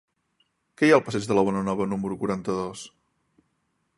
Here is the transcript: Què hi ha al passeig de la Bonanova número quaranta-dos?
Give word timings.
Què 0.79 0.87
hi 0.87 0.93
ha 0.93 0.95
al 1.01 1.03
passeig 1.09 1.27
de 1.31 1.37
la 1.39 1.43
Bonanova 1.49 1.87
número 1.93 2.19
quaranta-dos? 2.23 2.87